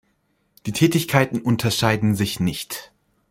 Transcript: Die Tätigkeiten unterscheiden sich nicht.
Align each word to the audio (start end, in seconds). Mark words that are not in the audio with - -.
Die 0.65 0.71
Tätigkeiten 0.71 1.39
unterscheiden 1.43 2.15
sich 2.15 2.39
nicht. 2.39 2.91